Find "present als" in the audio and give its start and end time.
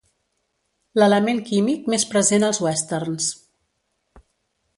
2.15-2.63